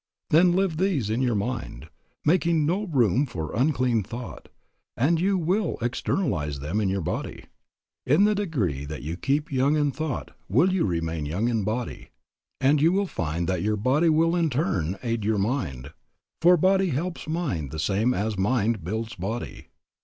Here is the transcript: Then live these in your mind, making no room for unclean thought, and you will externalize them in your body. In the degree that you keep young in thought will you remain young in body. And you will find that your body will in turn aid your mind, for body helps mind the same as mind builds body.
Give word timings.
Then 0.31 0.53
live 0.53 0.77
these 0.77 1.11
in 1.11 1.21
your 1.21 1.35
mind, 1.35 1.87
making 2.25 2.65
no 2.65 2.85
room 2.87 3.27
for 3.27 3.53
unclean 3.55 4.01
thought, 4.01 4.49
and 4.97 5.21
you 5.21 5.37
will 5.37 5.77
externalize 5.79 6.59
them 6.59 6.81
in 6.81 6.89
your 6.89 7.03
body. 7.03 7.45
In 8.07 8.23
the 8.23 8.33
degree 8.33 8.83
that 8.85 9.03
you 9.03 9.15
keep 9.15 9.51
young 9.51 9.75
in 9.75 9.91
thought 9.91 10.31
will 10.49 10.73
you 10.73 10.85
remain 10.85 11.27
young 11.27 11.49
in 11.49 11.63
body. 11.63 12.09
And 12.59 12.81
you 12.81 12.91
will 12.91 13.05
find 13.05 13.47
that 13.47 13.61
your 13.61 13.77
body 13.77 14.09
will 14.09 14.35
in 14.35 14.49
turn 14.49 14.97
aid 15.03 15.23
your 15.23 15.37
mind, 15.37 15.93
for 16.41 16.57
body 16.57 16.89
helps 16.89 17.27
mind 17.27 17.69
the 17.69 17.77
same 17.77 18.11
as 18.15 18.35
mind 18.39 18.83
builds 18.83 19.13
body. 19.13 19.67